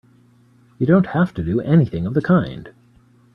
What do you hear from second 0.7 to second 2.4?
You don't have to do anything of the